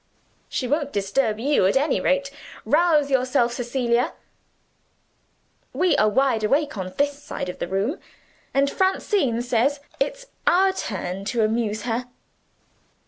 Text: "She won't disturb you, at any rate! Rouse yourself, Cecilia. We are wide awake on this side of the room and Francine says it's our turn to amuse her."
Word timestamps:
"She 0.49 0.67
won't 0.67 0.91
disturb 0.91 1.39
you, 1.39 1.67
at 1.67 1.77
any 1.77 2.01
rate! 2.01 2.31
Rouse 2.65 3.11
yourself, 3.11 3.53
Cecilia. 3.53 4.13
We 5.73 5.95
are 5.97 6.09
wide 6.09 6.43
awake 6.43 6.75
on 6.75 6.91
this 6.97 7.21
side 7.21 7.49
of 7.49 7.59
the 7.59 7.67
room 7.67 7.99
and 8.51 8.67
Francine 8.67 9.43
says 9.43 9.79
it's 9.99 10.25
our 10.47 10.73
turn 10.73 11.23
to 11.25 11.43
amuse 11.43 11.83
her." 11.83 12.07